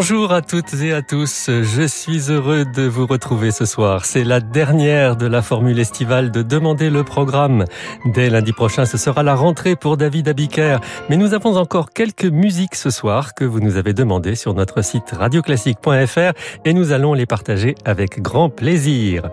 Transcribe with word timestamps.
Bonjour 0.00 0.32
à 0.32 0.42
toutes 0.42 0.74
et 0.74 0.92
à 0.92 1.02
tous, 1.02 1.50
je 1.50 1.82
suis 1.82 2.30
heureux 2.30 2.64
de 2.64 2.82
vous 2.82 3.04
retrouver 3.04 3.50
ce 3.50 3.64
soir. 3.64 4.04
C'est 4.04 4.22
la 4.22 4.38
dernière 4.38 5.16
de 5.16 5.26
la 5.26 5.42
formule 5.42 5.80
estivale 5.80 6.30
de 6.30 6.42
Demander 6.42 6.88
le 6.88 7.02
programme. 7.02 7.64
Dès 8.04 8.30
lundi 8.30 8.52
prochain, 8.52 8.86
ce 8.86 8.96
sera 8.96 9.24
la 9.24 9.34
rentrée 9.34 9.74
pour 9.74 9.96
David 9.96 10.28
Abiker. 10.28 10.78
Mais 11.10 11.16
nous 11.16 11.34
avons 11.34 11.56
encore 11.56 11.90
quelques 11.90 12.26
musiques 12.26 12.76
ce 12.76 12.90
soir 12.90 13.34
que 13.34 13.44
vous 13.44 13.58
nous 13.58 13.76
avez 13.76 13.92
demandées 13.92 14.36
sur 14.36 14.54
notre 14.54 14.82
site 14.82 15.10
radioclassique.fr 15.10 16.32
et 16.64 16.74
nous 16.74 16.92
allons 16.92 17.12
les 17.12 17.26
partager 17.26 17.74
avec 17.84 18.22
grand 18.22 18.50
plaisir. 18.50 19.28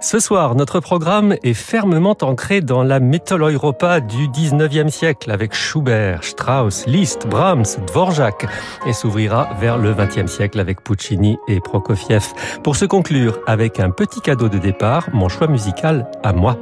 Ce 0.00 0.18
soir, 0.18 0.54
notre 0.54 0.80
programme 0.80 1.36
est 1.42 1.52
fermement 1.52 2.16
ancré 2.22 2.62
dans 2.62 2.82
la 2.84 3.00
Europa 3.00 4.00
du 4.00 4.28
19e 4.28 4.88
siècle 4.88 5.30
avec 5.30 5.54
Schubert, 5.54 6.24
Strauss, 6.24 6.86
Liszt, 6.86 7.26
Brahms, 7.26 7.66
Dvorak 7.88 8.46
et 8.86 8.94
s'ouvrira 8.94 9.50
vers 9.60 9.76
le 9.76 9.90
XXe 10.06 10.30
siècle 10.30 10.60
avec 10.60 10.82
Puccini 10.82 11.38
et 11.48 11.60
Prokofiev. 11.60 12.24
Pour 12.62 12.76
se 12.76 12.84
conclure 12.84 13.38
avec 13.46 13.80
un 13.80 13.90
petit 13.90 14.20
cadeau 14.20 14.48
de 14.48 14.58
départ, 14.58 15.08
mon 15.12 15.28
choix 15.28 15.48
musical 15.48 16.10
à 16.22 16.32
moi. 16.32 16.58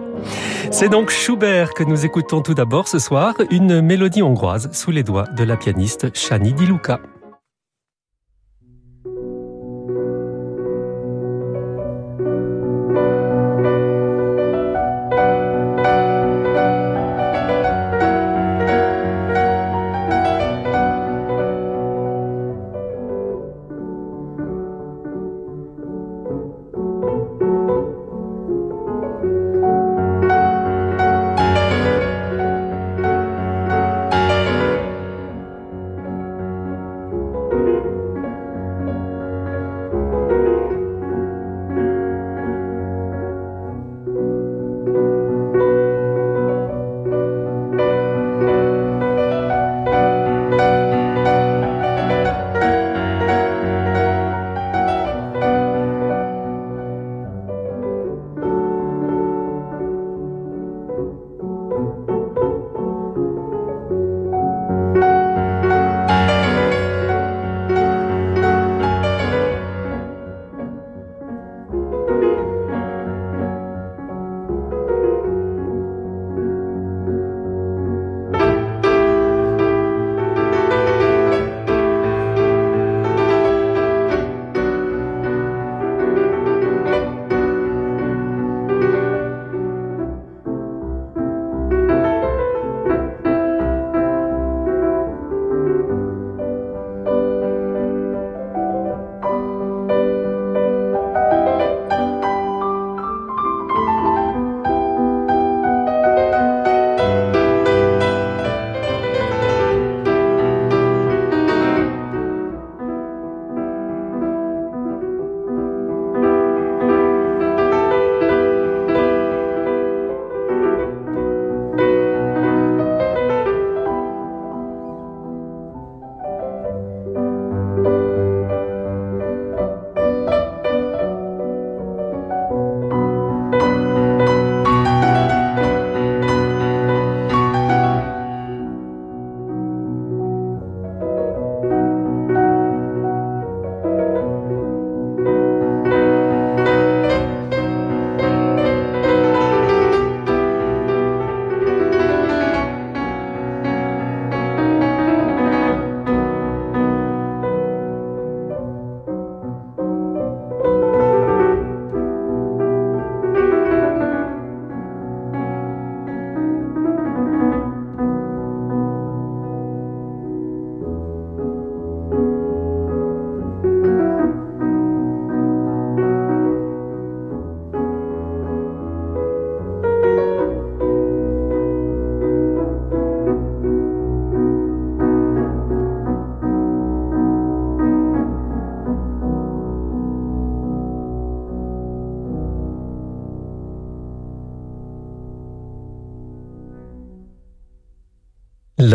C'est 0.70 0.89
donc 0.89 1.11
Schubert 1.11 1.75
que 1.75 1.84
nous 1.84 2.05
écoutons 2.05 2.41
tout 2.41 2.55
d'abord 2.55 2.89
ce 2.89 2.98
soir, 2.98 3.34
une 3.51 3.80
mélodie 3.80 4.23
hongroise 4.23 4.70
sous 4.73 4.91
les 4.91 5.03
doigts 5.03 5.27
de 5.37 5.45
la 5.45 5.57
pianiste 5.57 6.15
Shani 6.17 6.53
Di 6.53 6.67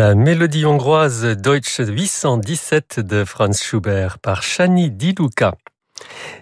La 0.00 0.14
mélodie 0.14 0.64
hongroise 0.64 1.26
Deutsche 1.36 1.82
817 1.86 3.00
de 3.00 3.26
Franz 3.26 3.62
Schubert 3.62 4.18
par 4.18 4.42
Shani 4.42 4.90
Diluka. 4.90 5.52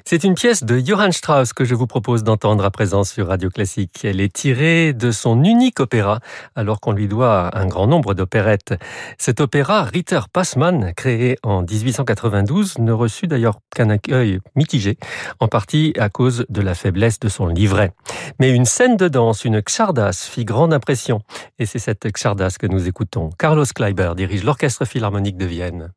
C'est 0.04 0.24
une 0.24 0.34
pièce 0.34 0.64
de 0.64 0.78
Johann 0.78 1.12
Strauss 1.12 1.52
que 1.52 1.64
je 1.64 1.74
vous 1.74 1.86
propose 1.86 2.24
d'entendre 2.24 2.64
à 2.64 2.70
présent 2.70 3.04
sur 3.04 3.28
Radio 3.28 3.50
Classique. 3.50 4.04
Elle 4.04 4.20
est 4.20 4.32
tirée 4.32 4.92
de 4.92 5.10
son 5.10 5.44
unique 5.44 5.80
opéra, 5.80 6.20
alors 6.56 6.80
qu'on 6.80 6.92
lui 6.92 7.08
doit 7.08 7.56
un 7.56 7.66
grand 7.66 7.86
nombre 7.86 8.14
d'opérettes. 8.14 8.74
Cet 9.18 9.40
opéra, 9.40 9.84
Ritter 9.84 10.20
Passmann, 10.32 10.92
créé 10.96 11.36
en 11.42 11.62
1892, 11.62 12.78
ne 12.78 12.92
reçut 12.92 13.26
d'ailleurs 13.26 13.58
qu'un 13.74 13.90
accueil 13.90 14.40
mitigé, 14.54 14.98
en 15.40 15.48
partie 15.48 15.92
à 15.98 16.08
cause 16.08 16.46
de 16.48 16.60
la 16.60 16.74
faiblesse 16.74 17.20
de 17.20 17.28
son 17.28 17.46
livret. 17.46 17.92
Mais 18.40 18.50
une 18.50 18.64
scène 18.64 18.96
de 18.96 19.08
danse, 19.08 19.44
une 19.44 19.60
xardas, 19.60 20.28
fit 20.30 20.44
grande 20.44 20.72
impression. 20.72 21.20
Et 21.58 21.66
c'est 21.66 21.78
cette 21.78 22.10
xardas 22.10 22.56
que 22.58 22.66
nous 22.66 22.88
écoutons. 22.88 23.30
Carlos 23.38 23.66
Kleiber 23.74 24.12
dirige 24.16 24.44
l'Orchestre 24.44 24.84
Philharmonique 24.84 25.36
de 25.36 25.46
Vienne. 25.46 25.92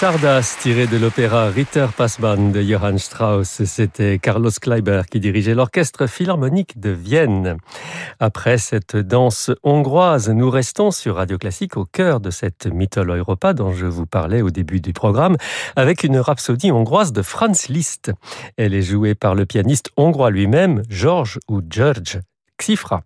Une 0.00 0.06
Xardas 0.06 0.56
tirée 0.58 0.86
de 0.86 0.96
l'opéra 0.96 1.50
Ritter 1.50 1.86
Passband 1.94 2.52
de 2.52 2.62
Johann 2.62 2.96
Strauss. 2.96 3.64
C'était 3.64 4.18
Carlos 4.18 4.50
Kleiber 4.50 5.02
qui 5.10 5.20
dirigeait 5.20 5.54
l'orchestre 5.54 6.06
philharmonique 6.06 6.80
de 6.80 6.88
Vienne. 6.88 7.58
Après 8.18 8.56
cette 8.56 8.96
danse 8.96 9.50
hongroise, 9.62 10.30
nous 10.30 10.48
restons 10.48 10.90
sur 10.90 11.16
Radio 11.16 11.36
Classique 11.36 11.76
au 11.76 11.84
cœur 11.84 12.20
de 12.20 12.30
cette 12.30 12.66
Mytholo 12.66 13.14
Europa 13.14 13.52
dont 13.52 13.72
je 13.72 13.84
vous 13.84 14.06
parlais 14.06 14.40
au 14.40 14.48
début 14.48 14.80
du 14.80 14.94
programme 14.94 15.36
avec 15.76 16.02
une 16.02 16.18
rhapsodie 16.18 16.72
hongroise 16.72 17.12
de 17.12 17.20
Franz 17.20 17.70
Liszt. 17.70 18.10
Elle 18.56 18.72
est 18.72 18.82
jouée 18.82 19.14
par 19.14 19.34
le 19.34 19.44
pianiste 19.44 19.90
hongrois 19.98 20.30
lui-même, 20.30 20.82
George 20.88 21.38
ou 21.46 21.60
George 21.68 22.20
Xifra. 22.58 23.02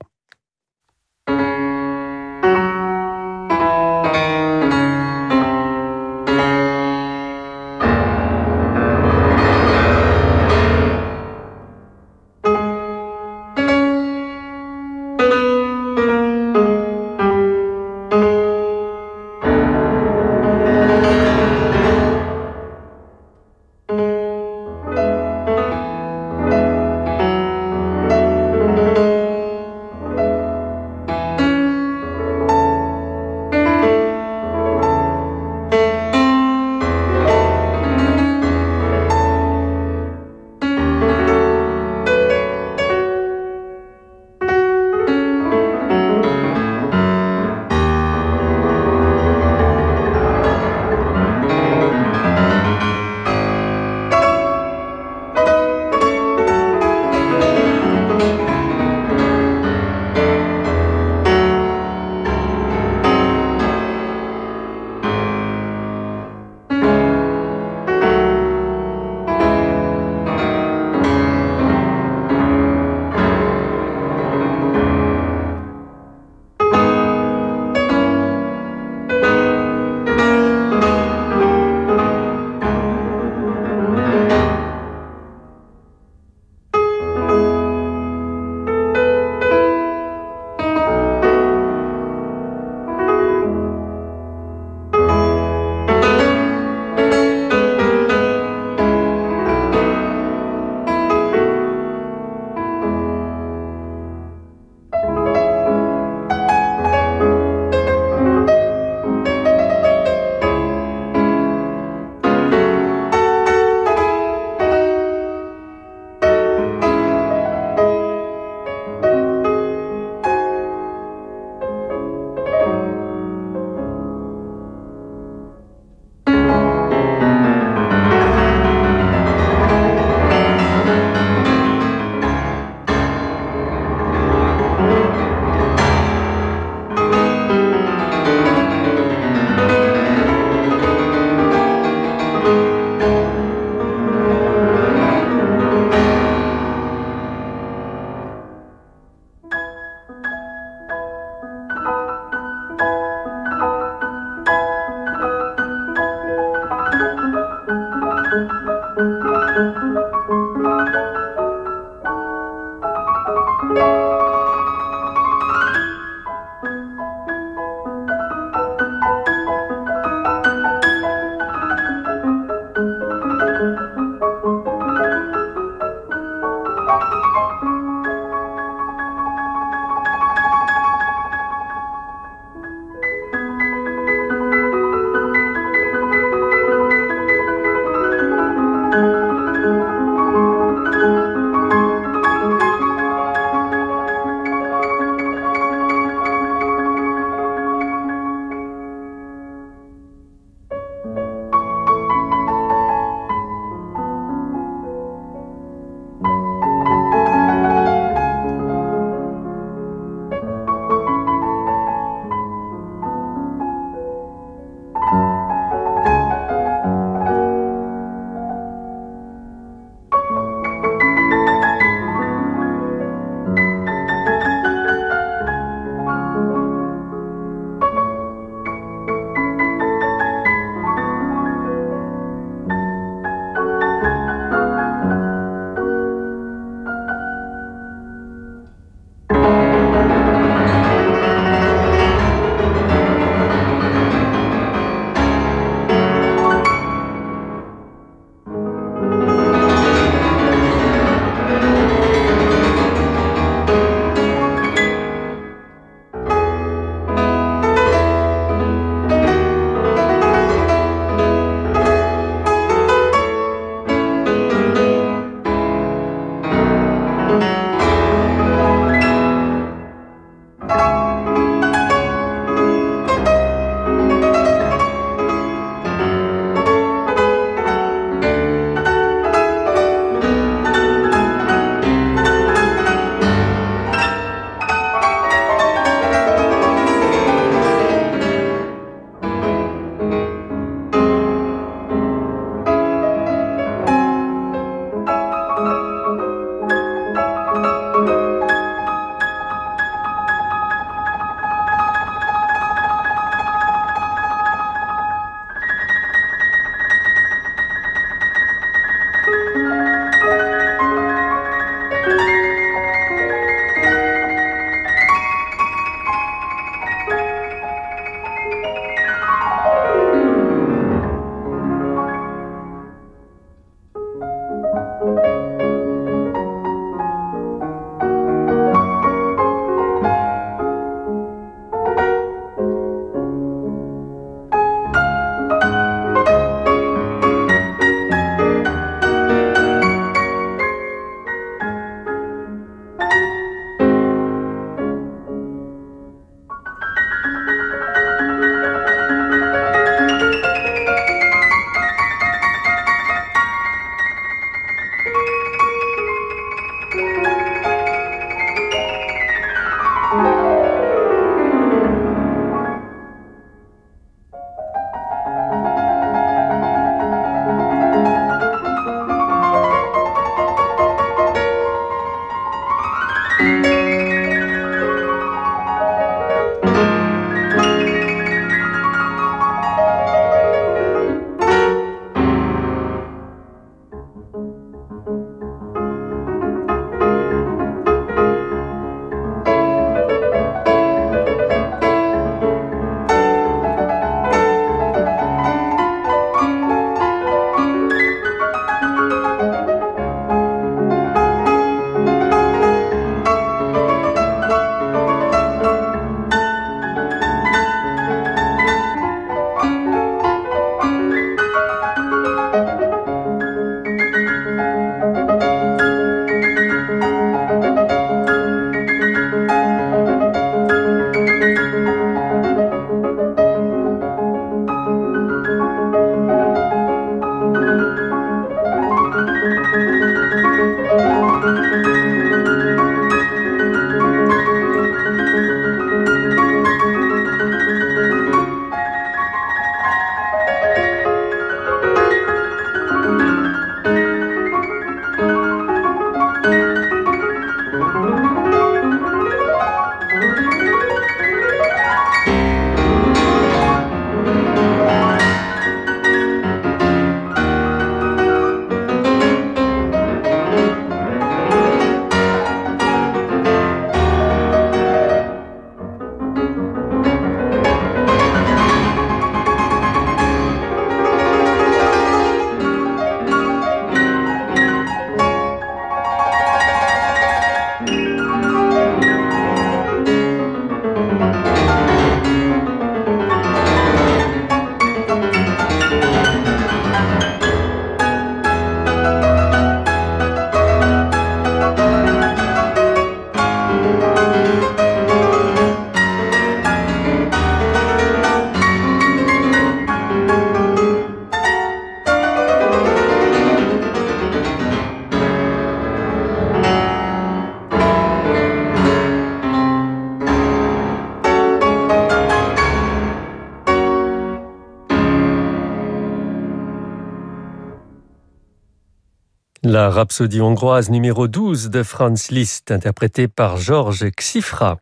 Rhapsodie 519.94 520.40
hongroise 520.40 520.90
numéro 520.90 521.28
12 521.28 521.70
de 521.70 521.84
Franz 521.84 522.32
Liszt, 522.32 522.72
interprétée 522.72 523.28
par 523.28 523.56
Georges 523.56 524.10
Xifra. 524.10 524.78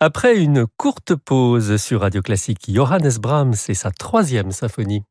Après 0.00 0.36
une 0.36 0.66
courte 0.76 1.14
pause 1.14 1.78
sur 1.78 2.02
Radio 2.02 2.20
Classique, 2.20 2.66
Johannes 2.68 3.16
Brahms 3.18 3.54
et 3.68 3.74
sa 3.74 3.90
troisième 3.90 4.52
symphonie. 4.52 5.04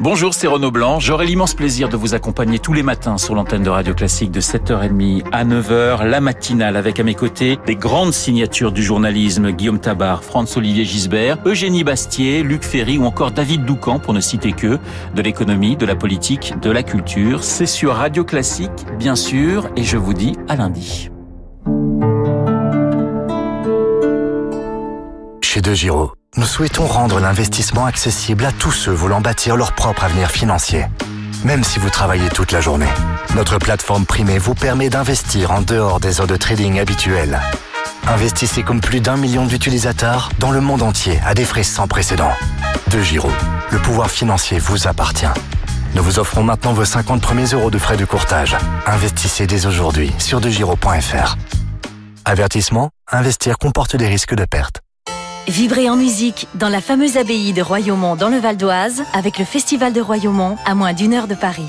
Bonjour, 0.00 0.32
c'est 0.32 0.46
Renaud 0.46 0.70
Blanc. 0.70 1.00
J'aurai 1.00 1.26
l'immense 1.26 1.54
plaisir 1.54 1.88
de 1.88 1.96
vous 1.96 2.14
accompagner 2.14 2.58
tous 2.58 2.72
les 2.72 2.82
matins 2.82 3.18
sur 3.18 3.34
l'antenne 3.34 3.62
de 3.62 3.70
Radio 3.70 3.94
Classique 3.94 4.30
de 4.30 4.40
7h30 4.40 5.24
à 5.32 5.44
9h, 5.44 6.04
la 6.04 6.20
matinale 6.20 6.76
avec 6.76 7.00
à 7.00 7.02
mes 7.02 7.14
côtés 7.14 7.58
des 7.66 7.76
grandes 7.76 8.12
signatures 8.12 8.72
du 8.72 8.82
journalisme, 8.82 9.50
Guillaume 9.50 9.80
Tabar, 9.80 10.22
Franz-Olivier 10.24 10.84
Gisbert, 10.84 11.38
Eugénie 11.46 11.84
Bastier, 11.84 12.42
Luc 12.42 12.64
Ferry 12.64 12.98
ou 12.98 13.04
encore 13.04 13.30
David 13.30 13.64
Doucan 13.64 13.98
pour 13.98 14.14
ne 14.14 14.20
citer 14.20 14.52
que, 14.52 14.78
de 15.14 15.22
l'économie, 15.22 15.76
de 15.76 15.86
la 15.86 15.96
politique, 15.96 16.54
de 16.60 16.70
la 16.70 16.82
culture. 16.82 17.44
C'est 17.44 17.66
sur 17.66 17.94
Radio 17.94 18.24
Classique, 18.24 18.86
bien 18.98 19.14
sûr, 19.16 19.68
et 19.76 19.84
je 19.84 19.96
vous 19.96 20.14
dis 20.14 20.34
à 20.48 20.56
lundi. 20.56 21.10
Chez 25.40 25.60
De 25.60 25.74
Giro 25.74 26.17
nous 26.38 26.46
souhaitons 26.46 26.86
rendre 26.86 27.18
l'investissement 27.18 27.84
accessible 27.84 28.44
à 28.44 28.52
tous 28.52 28.70
ceux 28.70 28.92
voulant 28.92 29.20
bâtir 29.20 29.56
leur 29.56 29.72
propre 29.72 30.04
avenir 30.04 30.30
financier. 30.30 30.86
Même 31.44 31.64
si 31.64 31.80
vous 31.80 31.90
travaillez 31.90 32.28
toute 32.28 32.52
la 32.52 32.60
journée, 32.60 32.88
notre 33.34 33.58
plateforme 33.58 34.06
primée 34.06 34.38
vous 34.38 34.54
permet 34.54 34.88
d'investir 34.88 35.50
en 35.50 35.62
dehors 35.62 35.98
des 35.98 36.20
heures 36.20 36.28
de 36.28 36.36
trading 36.36 36.78
habituelles. 36.78 37.40
Investissez 38.06 38.62
comme 38.62 38.80
plus 38.80 39.00
d'un 39.00 39.16
million 39.16 39.46
d'utilisateurs 39.46 40.30
dans 40.38 40.52
le 40.52 40.60
monde 40.60 40.82
entier 40.82 41.18
à 41.26 41.34
des 41.34 41.44
frais 41.44 41.64
sans 41.64 41.88
précédent. 41.88 42.30
De 42.92 43.00
Giro, 43.00 43.30
le 43.72 43.78
pouvoir 43.78 44.08
financier 44.08 44.60
vous 44.60 44.86
appartient. 44.86 45.26
Nous 45.96 46.04
vous 46.04 46.20
offrons 46.20 46.44
maintenant 46.44 46.72
vos 46.72 46.84
50 46.84 47.20
premiers 47.20 47.46
euros 47.46 47.70
de 47.70 47.78
frais 47.78 47.96
de 47.96 48.04
courtage. 48.04 48.56
Investissez 48.86 49.48
dès 49.48 49.66
aujourd'hui 49.66 50.12
sur 50.18 50.40
degiro.fr. 50.40 51.36
Avertissement, 52.24 52.90
investir 53.10 53.58
comporte 53.58 53.96
des 53.96 54.06
risques 54.06 54.36
de 54.36 54.44
perte. 54.44 54.82
Vibrez 55.48 55.88
en 55.88 55.96
musique 55.96 56.46
dans 56.54 56.68
la 56.68 56.82
fameuse 56.82 57.16
abbaye 57.16 57.54
de 57.54 57.62
Royaumont 57.62 58.16
dans 58.16 58.28
le 58.28 58.36
Val 58.36 58.58
d'Oise 58.58 59.02
avec 59.14 59.38
le 59.38 59.46
Festival 59.46 59.94
de 59.94 60.00
Royaumont 60.02 60.58
à 60.66 60.74
moins 60.74 60.92
d'une 60.92 61.14
heure 61.14 61.26
de 61.26 61.34
Paris. 61.34 61.66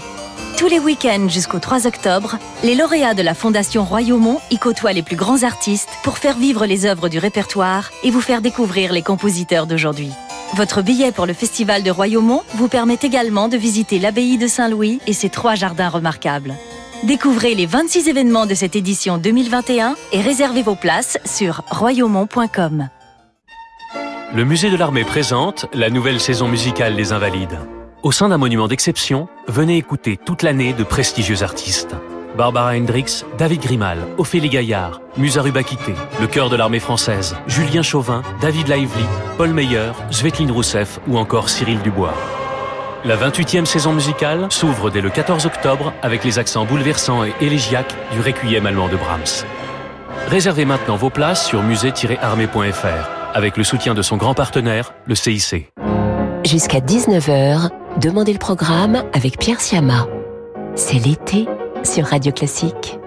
Tous 0.58 0.68
les 0.68 0.80
week-ends 0.80 1.30
jusqu'au 1.30 1.60
3 1.60 1.88
octobre, 1.88 2.38
les 2.62 2.76
lauréats 2.76 3.14
de 3.14 3.22
la 3.22 3.34
Fondation 3.34 3.86
Royaumont 3.86 4.42
y 4.52 4.58
côtoient 4.58 4.92
les 4.92 5.02
plus 5.02 5.16
grands 5.16 5.44
artistes 5.44 5.88
pour 6.04 6.18
faire 6.18 6.38
vivre 6.38 6.66
les 6.66 6.86
œuvres 6.86 7.08
du 7.08 7.20
répertoire 7.20 7.90
et 8.04 8.12
vous 8.12 8.20
faire 8.20 8.42
découvrir 8.42 8.92
les 8.92 9.02
compositeurs 9.02 9.66
d'aujourd'hui. 9.66 10.12
Votre 10.56 10.82
billet 10.82 11.14
pour 11.14 11.26
le 11.26 11.34
Festival 11.34 11.82
de 11.82 11.92
Royaumont 11.92 12.44
vous 12.56 12.68
permet 12.68 13.00
également 13.02 13.48
de 13.48 13.56
visiter 13.56 13.98
l'abbaye 13.98 14.38
de 14.38 14.48
Saint-Louis 14.48 15.00
et 15.08 15.14
ses 15.14 15.30
trois 15.30 15.56
jardins 15.56 15.88
remarquables. 15.88 16.54
Découvrez 17.04 17.56
les 17.56 17.66
26 17.66 18.10
événements 18.10 18.46
de 18.46 18.56
cette 18.56 18.76
édition 18.76 19.18
2021 19.18 19.96
et 20.12 20.20
réservez 20.20 20.64
vos 20.64 20.76
places 20.76 21.18
sur 21.24 21.62
royaumont.com. 21.72 22.90
Le 24.32 24.46
musée 24.46 24.70
de 24.70 24.78
l'armée 24.78 25.06
présente 25.06 25.66
la 25.74 25.90
nouvelle 25.90 26.20
saison 26.20 26.48
musicale 26.48 26.96
des 26.96 27.14
Invalides. 27.14 27.58
Au 28.04 28.12
sein 28.12 28.30
d'un 28.30 28.38
monument 28.38 28.68
d'exception, 28.68 29.28
venez 29.48 29.78
écouter 29.78 30.20
toute 30.24 30.44
l'année 30.44 30.74
de 30.74 30.84
prestigieux 30.84 31.42
artistes. 31.42 31.96
Barbara 32.38 32.76
Hendricks, 32.76 33.26
David 33.40 33.62
Grimal, 33.62 33.98
Ophélie 34.20 34.50
Gaillard, 34.50 35.02
Musa 35.18 35.42
Rubakité, 35.42 35.96
le 36.22 36.28
chœur 36.28 36.52
de 36.52 36.56
l'armée 36.56 36.80
française, 36.80 37.36
Julien 37.48 37.82
Chauvin, 37.82 38.22
David 38.40 38.68
Lively, 38.68 39.06
Paul 39.36 39.50
Meyer, 39.50 39.94
Svetlin 40.12 40.54
Rousseff 40.54 41.00
ou 41.08 41.18
encore 41.18 41.50
Cyril 41.50 41.82
Dubois. 41.82 42.14
La 43.06 43.18
28e 43.18 43.66
saison 43.66 43.94
musicale 43.94 44.46
s'ouvre 44.52 44.92
dès 44.92 45.02
le 45.02 45.10
14 45.10 45.48
octobre 45.48 45.92
avec 46.04 46.24
les 46.24 46.38
accents 46.38 46.66
bouleversants 46.66 47.24
et 47.24 47.34
élégiaques 47.42 47.96
du 48.12 48.22
Requiem 48.22 48.68
allemand 48.68 48.90
de 48.90 48.96
Brahms. 48.96 49.44
Réservez 50.28 50.66
maintenant 50.66 50.98
vos 50.98 51.10
places 51.10 51.48
sur 51.48 51.64
musée-armée.fr 51.64 53.19
avec 53.34 53.58
le 53.58 53.64
soutien 53.64 53.94
de 53.94 54.02
son 54.02 54.18
grand 54.18 54.34
partenaire, 54.34 54.94
le 55.06 55.16
CIC. 55.16 55.72
Jusqu'à 56.46 56.80
19h, 56.80 57.70
Demandez 58.00 58.32
le 58.32 58.40
programme 58.40 59.04
avec 59.14 59.38
Pierre 59.40 59.60
Siama. 59.60 60.08
C'est 60.76 61.00
l'été 61.00 61.48
sur 61.84 62.06
Radio 62.06 62.32
Classique. 62.32 62.99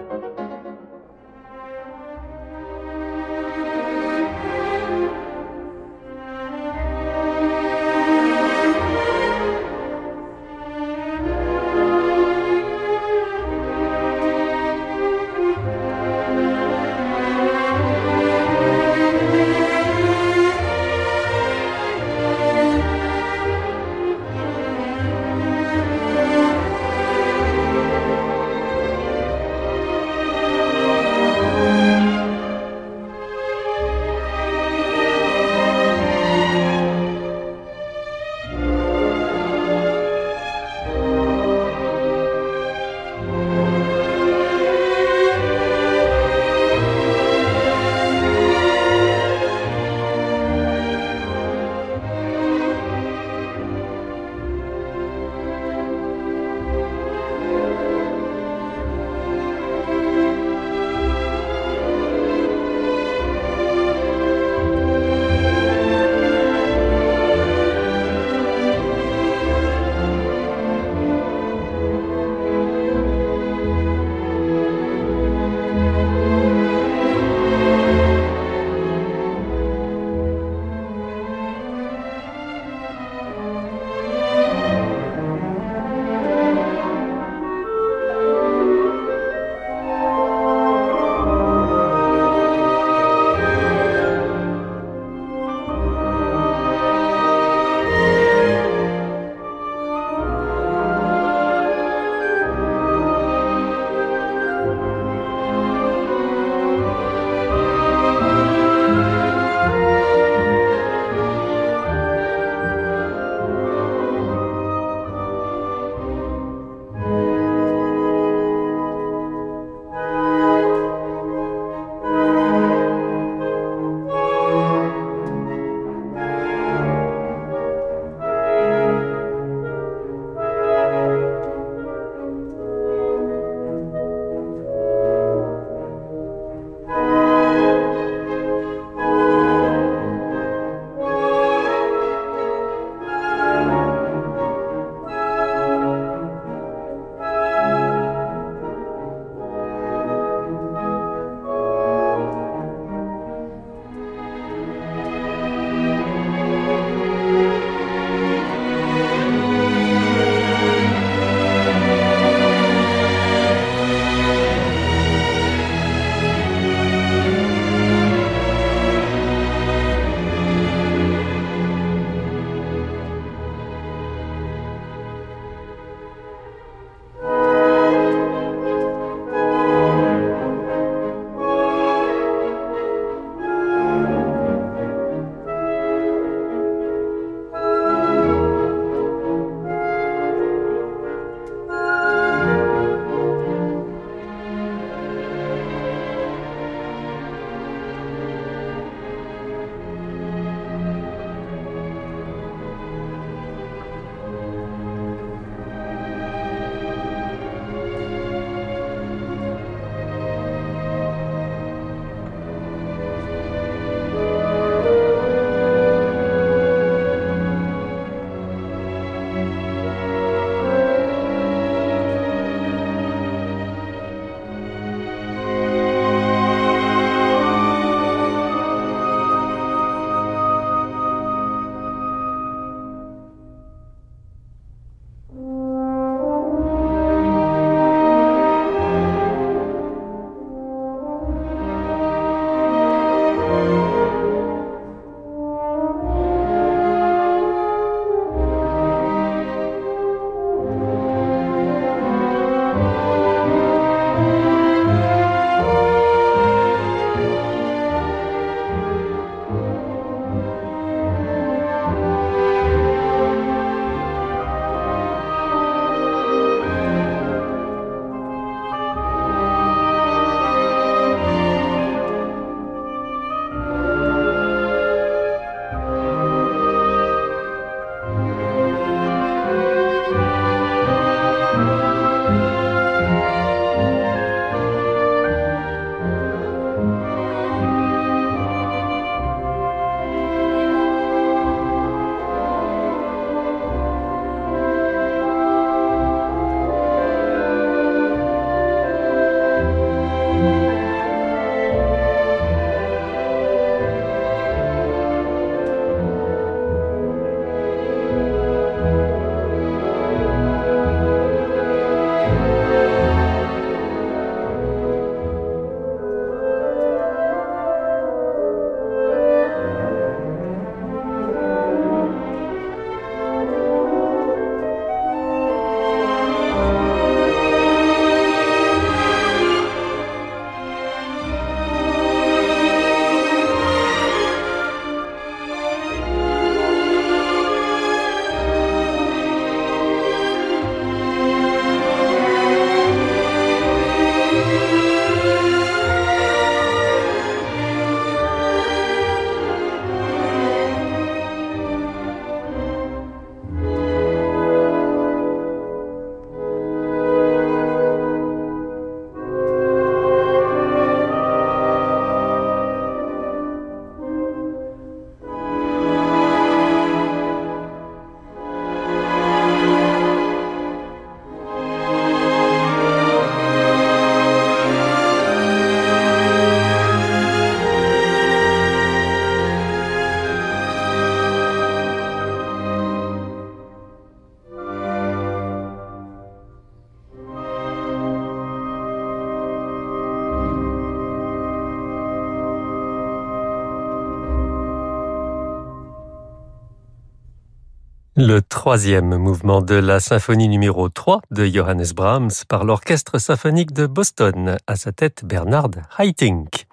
Troisième 398.62 399.16
mouvement 399.16 399.60
de 399.60 399.74
la 399.74 399.98
symphonie 399.98 400.46
numéro 400.46 400.88
3 400.88 401.22
de 401.32 401.46
Johannes 401.46 401.90
Brahms 401.96 402.30
par 402.48 402.62
l'Orchestre 402.62 403.18
symphonique 403.18 403.72
de 403.72 403.88
Boston, 403.88 404.56
à 404.68 404.76
sa 404.76 404.92
tête 404.92 405.24
Bernard 405.24 405.70
Haitink. 405.98 406.66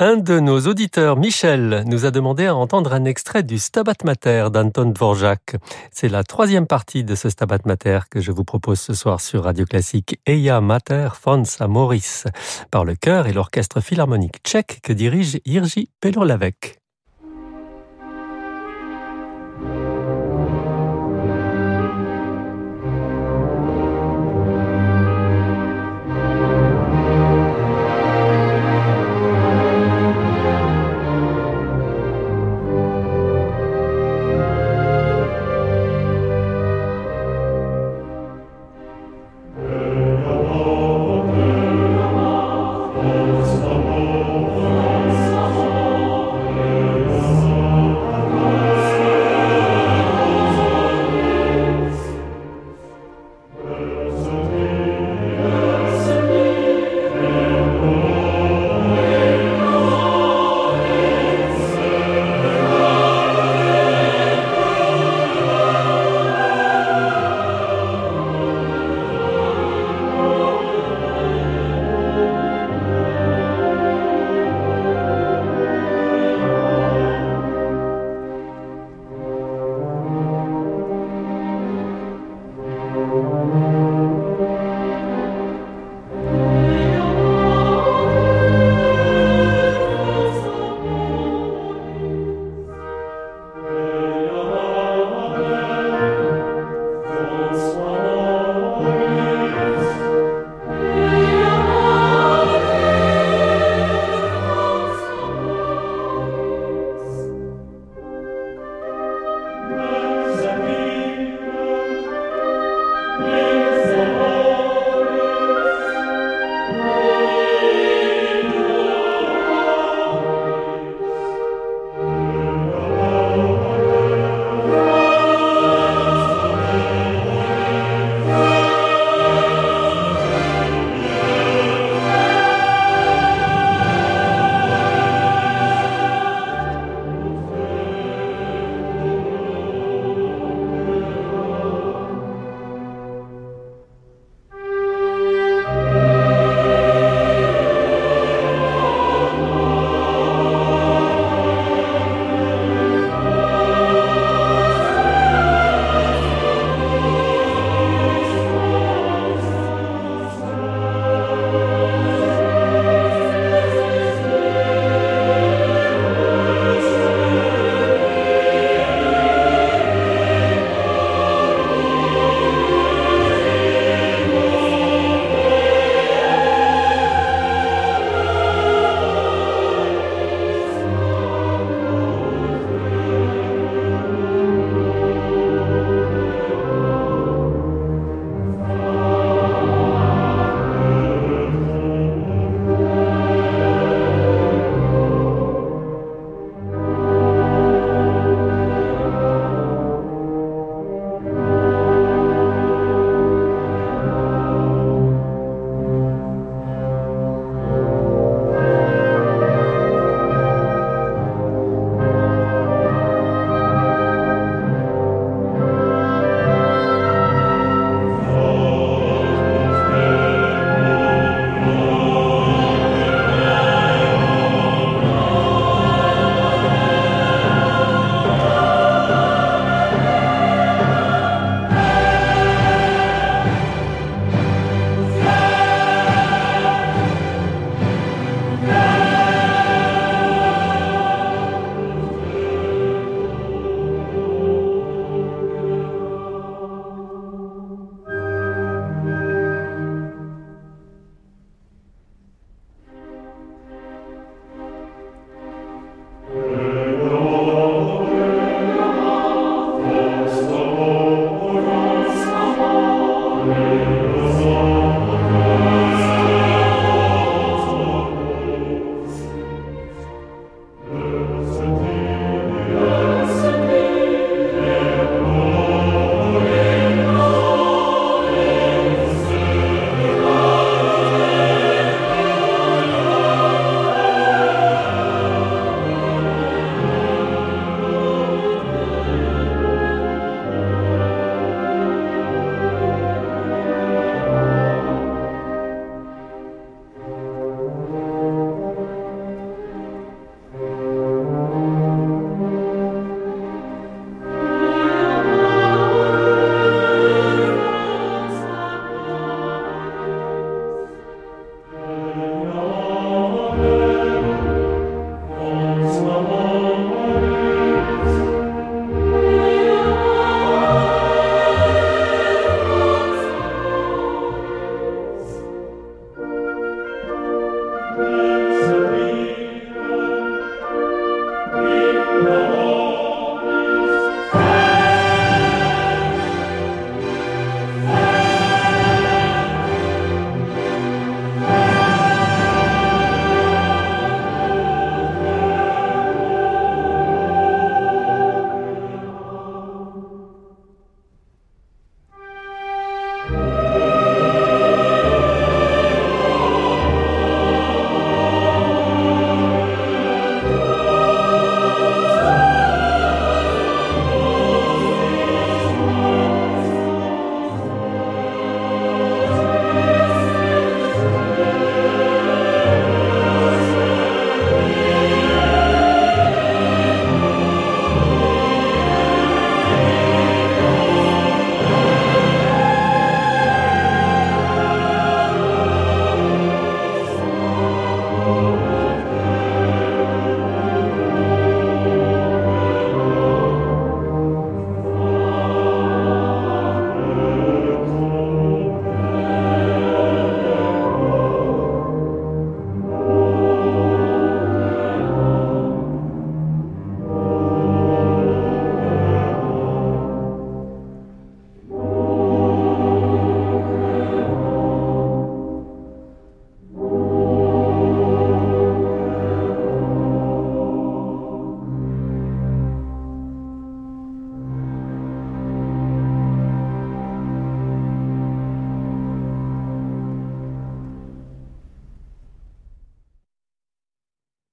Un 0.00 0.16
de 0.16 0.40
nos 0.40 0.62
auditeurs, 0.62 1.16
Michel, 1.16 1.84
nous 1.86 2.04
a 2.04 2.10
demandé 2.10 2.46
à 2.46 2.56
entendre 2.56 2.92
un 2.92 3.04
extrait 3.04 3.44
du 3.44 3.60
Stabat 3.60 3.94
Mater 4.02 4.48
d'Anton 4.52 4.86
Dvorak. 4.86 5.54
C'est 5.92 6.08
la 6.08 6.24
troisième 6.24 6.66
partie 6.66 7.04
de 7.04 7.14
ce 7.14 7.30
Stabat 7.30 7.60
Mater 7.64 8.00
que 8.10 8.20
je 8.20 8.32
vous 8.32 8.42
propose 8.42 8.80
ce 8.80 8.92
soir 8.92 9.20
sur 9.20 9.44
Radio 9.44 9.66
Classique 9.66 10.18
Eia 10.26 10.60
Mater 10.60 11.10
Fons 11.14 11.44
Amoris 11.60 12.24
par 12.72 12.84
le 12.84 12.96
chœur 12.96 13.28
et 13.28 13.32
l'orchestre 13.32 13.80
philharmonique 13.80 14.40
tchèque 14.42 14.80
que 14.82 14.92
dirige 14.92 15.38
Irji 15.44 15.90
Pelolavec. 16.00 16.83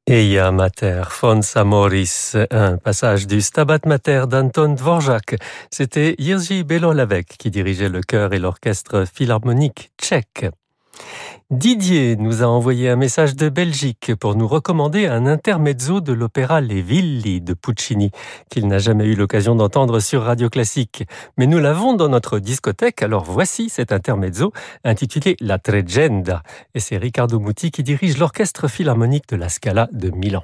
Eia 0.07 0.51
Mater, 0.51 1.03
Fons 1.11 1.55
Amoris, 1.55 2.35
un 2.49 2.77
passage 2.77 3.27
du 3.27 3.39
Stabat 3.39 3.79
Mater 3.85 4.23
d'Anton 4.27 4.73
Dvorak. 4.73 5.35
C'était 5.69 6.15
Jerzy 6.17 6.63
Belolavec 6.63 7.27
qui 7.37 7.51
dirigeait 7.51 7.87
le 7.87 8.01
chœur 8.01 8.33
et 8.33 8.39
l'orchestre 8.39 9.05
philharmonique 9.05 9.91
tchèque. 10.01 10.47
Didier 11.51 12.15
nous 12.15 12.43
a 12.43 12.45
envoyé 12.45 12.89
un 12.89 12.95
message 12.95 13.35
de 13.35 13.49
Belgique 13.49 14.13
pour 14.15 14.35
nous 14.35 14.47
recommander 14.47 15.07
un 15.07 15.25
intermezzo 15.25 15.99
de 15.99 16.13
l'opéra 16.13 16.61
Les 16.61 16.81
Villi 16.81 17.41
de 17.41 17.53
Puccini, 17.53 18.11
qu'il 18.49 18.67
n'a 18.67 18.79
jamais 18.79 19.05
eu 19.05 19.15
l'occasion 19.15 19.55
d'entendre 19.55 19.99
sur 19.99 20.23
Radio 20.23 20.49
Classique. 20.49 21.03
Mais 21.37 21.47
nous 21.47 21.59
l'avons 21.59 21.93
dans 21.93 22.07
notre 22.07 22.39
discothèque, 22.39 23.01
alors 23.03 23.25
voici 23.25 23.69
cet 23.69 23.91
intermezzo 23.91 24.53
intitulé 24.85 25.35
La 25.41 25.59
Tregenda. 25.59 26.41
Et 26.73 26.79
c'est 26.79 26.97
Riccardo 26.97 27.39
Muti 27.39 27.71
qui 27.71 27.83
dirige 27.83 28.17
l'orchestre 28.17 28.69
philharmonique 28.69 29.27
de 29.27 29.35
la 29.35 29.49
Scala 29.49 29.89
de 29.91 30.09
Milan. 30.09 30.43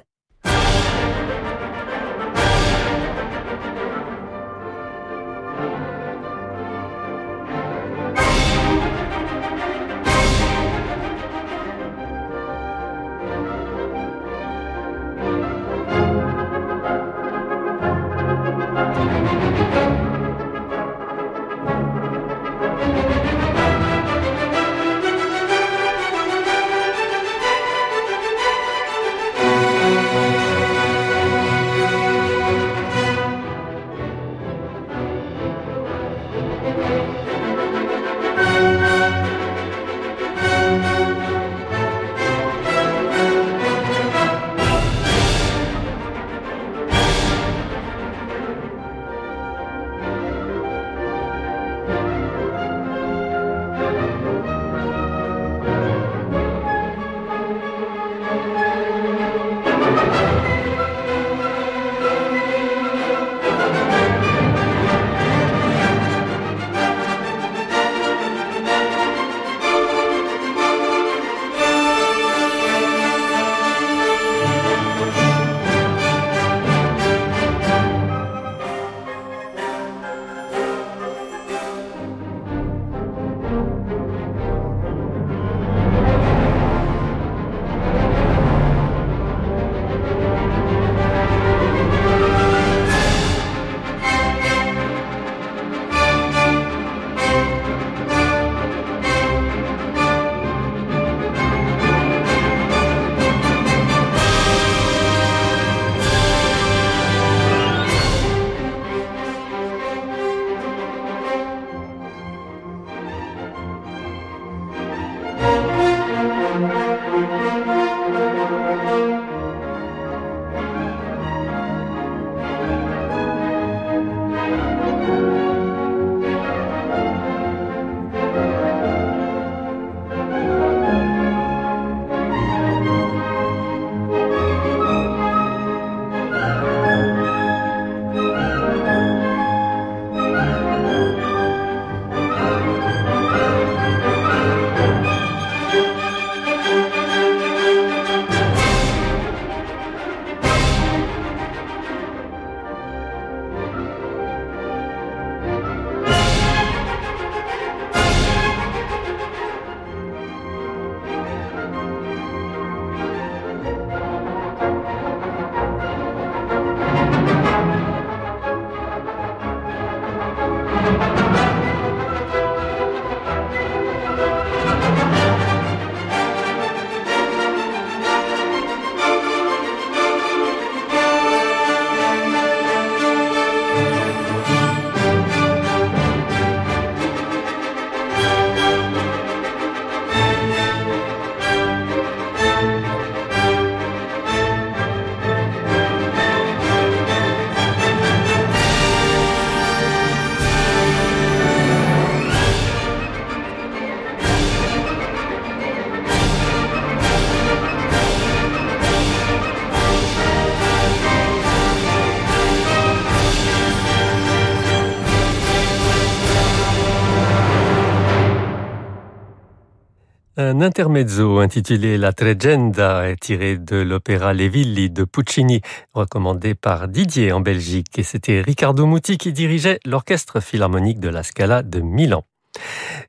Intermezzo 220.68 221.38
intitulé 221.38 221.96
La 221.96 222.12
Tregenda 222.12 223.08
est 223.08 223.16
tiré 223.16 223.56
de 223.56 223.76
l'opéra 223.76 224.34
Les 224.34 224.50
Villi 224.50 224.90
de 224.90 225.04
Puccini, 225.04 225.62
recommandé 225.94 226.54
par 226.54 226.88
Didier 226.88 227.32
en 227.32 227.40
Belgique. 227.40 227.98
Et 227.98 228.02
c'était 228.02 228.42
Riccardo 228.42 228.84
Muti 228.84 229.16
qui 229.16 229.32
dirigeait 229.32 229.80
l'orchestre 229.86 230.40
philharmonique 230.40 231.00
de 231.00 231.08
la 231.08 231.22
Scala 231.22 231.62
de 231.62 231.80
Milan. 231.80 232.22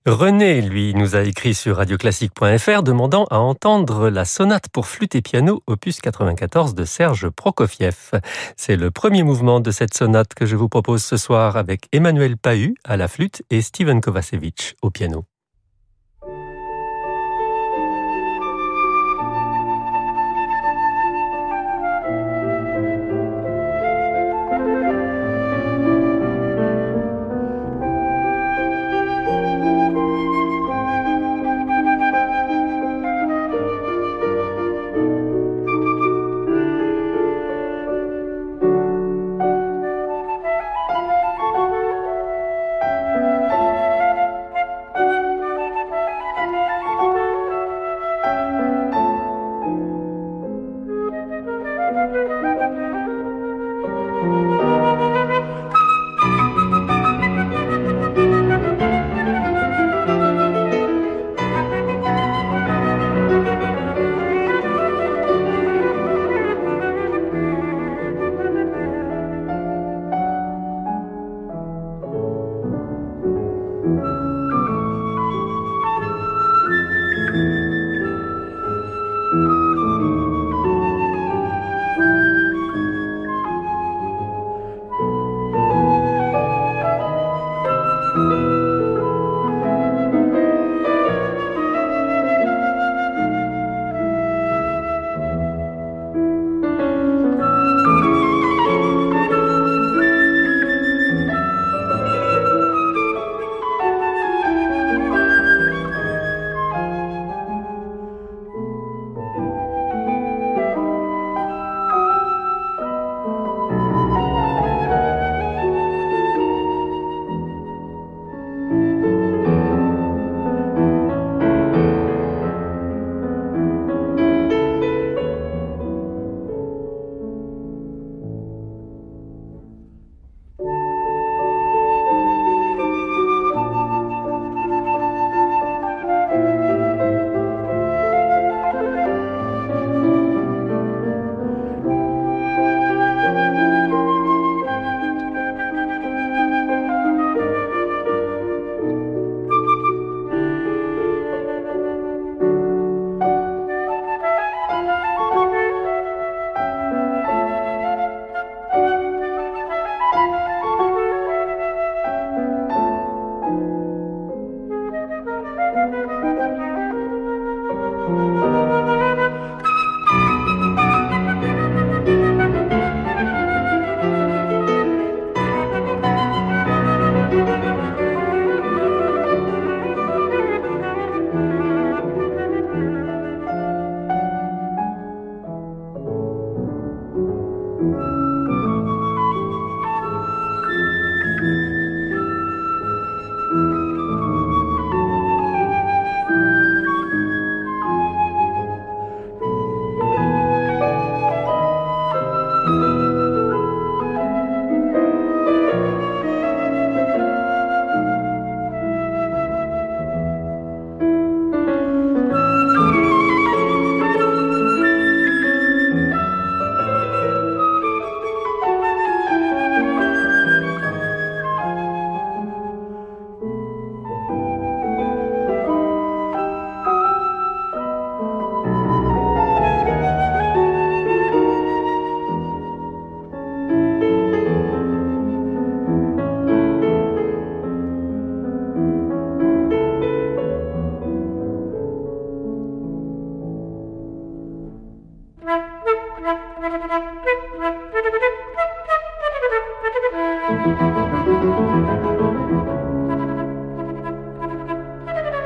René, 0.06 0.62
lui, 0.62 0.94
nous 0.94 1.18
a 1.18 1.24
écrit 1.24 1.54
sur 1.54 1.76
radioclassique.fr 1.76 2.82
demandant 2.82 3.26
à 3.26 3.40
entendre 3.40 4.10
la 4.10 4.24
sonate 4.24 4.70
pour 4.70 4.88
flûte 4.88 5.16
et 5.16 5.22
piano 5.22 5.62
opus 5.68 6.00
94 6.00 6.76
de 6.76 6.86
Serge 6.86 7.28
Prokofiev. 7.28 8.22
C'est 8.56 8.78
le 8.78 8.90
premier 8.90 9.24
mouvement 9.24 9.60
de 9.60 9.72
cette 9.72 9.94
sonate 9.94 10.34
que 10.34 10.46
je 10.46 10.56
vous 10.56 10.70
propose 10.70 11.04
ce 11.04 11.18
soir 11.18 11.58
avec 11.58 11.90
Emmanuel 11.92 12.38
Pahu 12.38 12.76
à 12.86 12.96
la 12.96 13.10
flûte 13.10 13.44
et 13.50 13.62
Steven 13.62 14.00
Kovacevic 14.00 14.78
au 14.82 14.92
piano. 14.92 15.26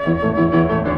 Música 0.05 0.92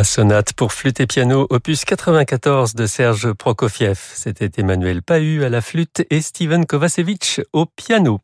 La 0.00 0.04
sonate 0.04 0.54
pour 0.54 0.72
flûte 0.72 0.98
et 1.00 1.06
piano, 1.06 1.46
opus 1.50 1.84
94 1.84 2.74
de 2.74 2.86
Serge 2.86 3.34
Prokofiev. 3.34 4.00
C'était 4.14 4.50
Emmanuel 4.56 5.02
Pahu 5.02 5.44
à 5.44 5.50
la 5.50 5.60
flûte 5.60 6.06
et 6.08 6.22
Steven 6.22 6.64
Kovacevic 6.64 7.42
au 7.52 7.66
piano. 7.66 8.20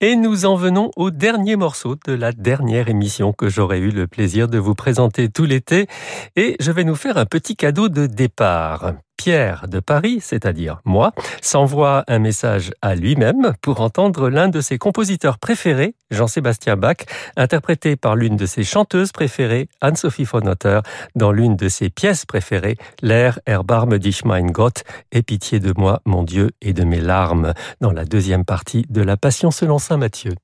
Et 0.00 0.16
nous 0.16 0.46
en 0.46 0.56
venons 0.56 0.90
au 0.96 1.10
dernier 1.10 1.56
morceau 1.56 1.96
de 2.06 2.14
la 2.14 2.32
dernière 2.32 2.88
émission 2.88 3.34
que 3.34 3.50
j'aurais 3.50 3.78
eu 3.78 3.90
le 3.90 4.06
plaisir 4.06 4.48
de 4.48 4.56
vous 4.56 4.74
présenter 4.74 5.28
tout 5.28 5.44
l'été. 5.44 5.86
Et 6.34 6.56
je 6.60 6.72
vais 6.72 6.84
nous 6.84 6.96
faire 6.96 7.18
un 7.18 7.26
petit 7.26 7.56
cadeau 7.56 7.90
de 7.90 8.06
départ. 8.06 8.94
Pierre 9.16 9.66
de 9.68 9.80
Paris, 9.80 10.18
c'est-à-dire 10.20 10.80
moi, 10.84 11.12
s'envoie 11.40 12.04
un 12.08 12.18
message 12.18 12.72
à 12.82 12.94
lui-même 12.94 13.54
pour 13.62 13.80
entendre 13.80 14.28
l'un 14.28 14.48
de 14.48 14.60
ses 14.60 14.78
compositeurs 14.78 15.38
préférés, 15.38 15.94
Jean-Sébastien 16.10 16.76
Bach, 16.76 16.98
interprété 17.36 17.96
par 17.96 18.14
l'une 18.16 18.36
de 18.36 18.46
ses 18.46 18.64
chanteuses 18.64 19.12
préférées, 19.12 19.68
Anne-Sophie 19.80 20.24
von 20.24 20.46
Otter, 20.46 20.80
dans 21.14 21.32
l'une 21.32 21.56
de 21.56 21.68
ses 21.68 21.90
pièces 21.90 22.24
préférées, 22.24 22.76
l'air 23.02 23.40
Erbarme 23.46 23.98
dich 23.98 24.24
mein 24.24 24.50
Gott, 24.50 24.84
et 25.12 25.22
pitié 25.22 25.60
de 25.60 25.72
moi, 25.76 26.00
mon 26.04 26.22
Dieu, 26.22 26.50
et 26.60 26.72
de 26.72 26.84
mes 26.84 27.00
larmes, 27.00 27.54
dans 27.80 27.92
la 27.92 28.04
deuxième 28.04 28.44
partie 28.44 28.84
de 28.88 29.02
la 29.02 29.16
Passion 29.16 29.50
selon 29.50 29.78
saint 29.78 29.96
Matthieu. 29.96 30.34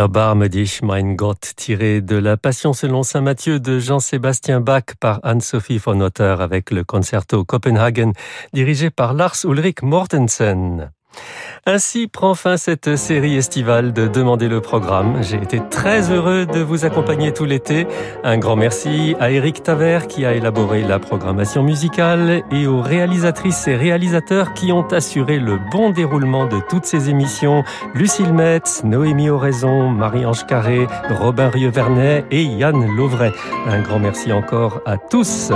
Erbarme 0.00 0.48
dich, 0.48 0.80
mein 0.80 1.14
Gott, 1.14 1.52
tiré 1.56 2.00
de 2.00 2.16
la 2.16 2.38
Passion 2.38 2.72
selon 2.72 3.02
saint 3.02 3.20
Matthieu 3.20 3.60
de 3.60 3.78
Jean-Sébastien 3.78 4.62
Bach 4.62 4.94
par 4.98 5.20
Anne-Sophie 5.24 5.76
von 5.76 6.00
Otter 6.00 6.36
avec 6.40 6.70
le 6.70 6.84
concerto 6.84 7.44
Copenhagen 7.44 8.12
dirigé 8.54 8.88
par 8.88 9.12
Lars 9.12 9.44
Ulrich 9.44 9.82
Mortensen. 9.82 10.90
Ainsi 11.66 12.08
prend 12.08 12.34
fin 12.34 12.56
cette 12.56 12.96
série 12.96 13.36
estivale 13.36 13.92
de 13.92 14.06
Demander 14.06 14.48
le 14.48 14.60
programme. 14.60 15.22
J'ai 15.22 15.36
été 15.36 15.60
très 15.70 16.10
heureux 16.10 16.46
de 16.46 16.60
vous 16.60 16.84
accompagner 16.84 17.32
tout 17.32 17.44
l'été. 17.44 17.86
Un 18.24 18.38
grand 18.38 18.56
merci 18.56 19.14
à 19.20 19.30
Eric 19.30 19.62
Taver 19.62 20.00
qui 20.08 20.24
a 20.24 20.32
élaboré 20.32 20.82
la 20.82 20.98
programmation 20.98 21.62
musicale 21.62 22.42
et 22.50 22.66
aux 22.66 22.80
réalisatrices 22.80 23.68
et 23.68 23.76
réalisateurs 23.76 24.54
qui 24.54 24.72
ont 24.72 24.88
assuré 24.88 25.38
le 25.38 25.58
bon 25.70 25.90
déroulement 25.90 26.46
de 26.46 26.60
toutes 26.68 26.86
ces 26.86 27.10
émissions. 27.10 27.62
Lucille 27.94 28.32
Metz, 28.32 28.82
Noémie 28.84 29.28
Oraison, 29.28 29.90
Marie-Ange 29.90 30.46
Carré, 30.46 30.86
Robin 31.10 31.50
Rieux-Vernet 31.50 32.24
et 32.30 32.42
Yann 32.42 32.86
Lauvray. 32.96 33.32
Un 33.66 33.82
grand 33.82 33.98
merci 33.98 34.32
encore 34.32 34.80
à 34.86 34.96
tous. 34.96 35.52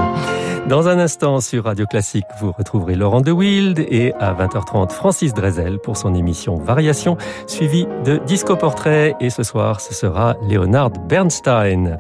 Dans 0.69 0.89
un 0.89 0.99
instant 0.99 1.41
sur 1.41 1.65
Radio 1.65 1.85
Classique, 1.85 2.25
vous 2.41 2.51
retrouverez 2.51 2.95
Laurent 2.95 3.21
De 3.21 3.31
Wild 3.31 3.81
et 3.81 4.15
à 4.15 4.33
20h30 4.33 4.93
Francis 4.93 5.35
Pour 5.83 5.99
son 5.99 6.15
émission 6.15 6.57
Variation, 6.57 7.19
suivi 7.47 7.87
de 8.05 8.17
Disco 8.17 8.57
Portrait 8.57 9.15
et 9.21 9.29
ce 9.29 9.43
soir 9.43 9.83
ce 9.83 9.93
sera 9.93 10.37
Leonard 10.49 10.91
Bernstein. 10.91 11.99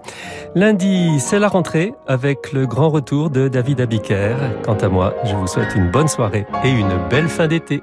Lundi, 0.54 1.20
c'est 1.20 1.38
la 1.38 1.48
rentrée 1.48 1.92
avec 2.06 2.52
le 2.52 2.66
grand 2.66 2.88
retour 2.88 3.28
de 3.28 3.48
David 3.48 3.82
Abiker. 3.82 4.34
Quant 4.64 4.76
à 4.76 4.88
moi, 4.88 5.14
je 5.24 5.34
vous 5.34 5.46
souhaite 5.46 5.74
une 5.74 5.90
bonne 5.90 6.08
soirée 6.08 6.46
et 6.64 6.70
une 6.70 6.96
belle 7.10 7.28
fin 7.28 7.46
d'été. 7.46 7.82